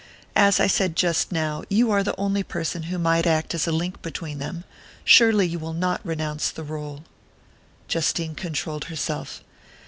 As 0.35 0.59
I 0.59 0.65
said 0.65 0.95
just 0.95 1.31
now, 1.31 1.61
you 1.69 1.91
are 1.91 2.01
the 2.01 2.17
only 2.19 2.41
person 2.41 2.81
who 2.89 2.97
might 2.97 3.27
act 3.27 3.53
as 3.53 3.67
a 3.67 3.71
link 3.71 4.01
between 4.01 4.39
them 4.39 4.63
surely 5.05 5.45
you 5.45 5.59
will 5.59 5.73
not 5.73 6.01
renounce 6.03 6.49
the 6.49 6.65
rôle." 6.65 7.03
Justine 7.87 8.33
controlled 8.33 8.85
herself. 8.85 9.43